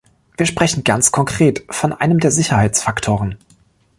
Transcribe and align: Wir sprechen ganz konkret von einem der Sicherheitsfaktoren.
Wir 0.35 0.47
sprechen 0.47 0.83
ganz 0.83 1.11
konkret 1.11 1.63
von 1.69 1.93
einem 1.93 2.19
der 2.19 2.31
Sicherheitsfaktoren. 2.31 3.37